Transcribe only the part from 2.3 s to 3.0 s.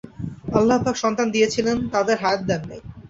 দেন নাই।